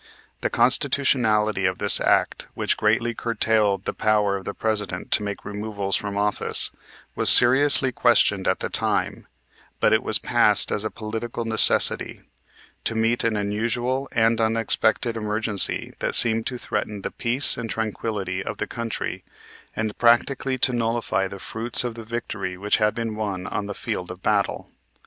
The 0.41 0.49
constitutionality 0.49 1.65
of 1.65 1.77
this 1.77 1.99
act, 2.01 2.47
which 2.55 2.75
greatly 2.75 3.13
curtailed 3.13 3.85
the 3.85 3.93
power 3.93 4.35
of 4.35 4.45
the 4.45 4.55
President 4.55 5.11
to 5.11 5.21
make 5.21 5.45
removals 5.45 5.95
from 5.95 6.17
office, 6.17 6.71
was 7.15 7.29
seriously 7.29 7.91
questioned 7.91 8.47
at 8.47 8.61
the 8.61 8.69
time, 8.71 9.27
but 9.79 9.93
it 9.93 10.01
was 10.01 10.17
passed 10.17 10.71
as 10.71 10.83
a 10.83 10.89
political 10.89 11.45
necessity, 11.45 12.21
to 12.83 12.95
meet 12.95 13.23
an 13.23 13.35
unusual 13.35 14.09
and 14.11 14.41
unexpected 14.41 15.15
emergency 15.15 15.93
that 15.99 16.15
seemed 16.15 16.47
to 16.47 16.57
threaten 16.57 17.03
the 17.03 17.11
peace 17.11 17.55
and 17.55 17.69
tranquillity 17.69 18.41
of 18.43 18.57
the 18.57 18.65
country 18.65 19.23
and 19.75 19.95
practically 19.99 20.57
to 20.57 20.73
nullify 20.73 21.27
the 21.27 21.37
fruits 21.37 21.83
of 21.83 21.93
the 21.93 22.01
victory 22.03 22.57
which 22.57 22.77
had 22.77 22.95
been 22.95 23.15
won 23.15 23.45
on 23.45 23.67
the 23.67 23.75
field 23.75 24.09
of 24.09 24.23
battle. 24.23 24.67